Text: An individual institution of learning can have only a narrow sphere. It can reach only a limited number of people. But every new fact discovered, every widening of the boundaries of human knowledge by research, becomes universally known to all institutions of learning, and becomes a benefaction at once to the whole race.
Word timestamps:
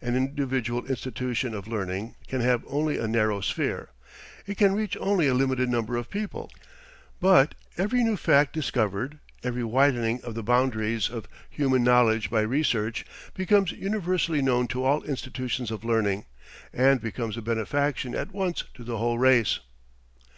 An 0.00 0.16
individual 0.16 0.86
institution 0.86 1.52
of 1.52 1.68
learning 1.68 2.14
can 2.26 2.40
have 2.40 2.64
only 2.68 2.96
a 2.96 3.06
narrow 3.06 3.42
sphere. 3.42 3.90
It 4.46 4.56
can 4.56 4.72
reach 4.74 4.96
only 4.98 5.28
a 5.28 5.34
limited 5.34 5.68
number 5.68 5.98
of 5.98 6.08
people. 6.08 6.50
But 7.20 7.54
every 7.76 8.02
new 8.02 8.16
fact 8.16 8.54
discovered, 8.54 9.18
every 9.42 9.62
widening 9.62 10.22
of 10.22 10.34
the 10.34 10.42
boundaries 10.42 11.10
of 11.10 11.28
human 11.50 11.84
knowledge 11.84 12.30
by 12.30 12.40
research, 12.40 13.04
becomes 13.34 13.72
universally 13.72 14.40
known 14.40 14.68
to 14.68 14.84
all 14.84 15.02
institutions 15.02 15.70
of 15.70 15.84
learning, 15.84 16.24
and 16.72 16.98
becomes 17.02 17.36
a 17.36 17.42
benefaction 17.42 18.14
at 18.14 18.32
once 18.32 18.64
to 18.72 18.84
the 18.84 18.96
whole 18.96 19.18
race. 19.18 19.60